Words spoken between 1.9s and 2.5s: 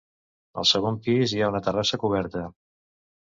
coberta.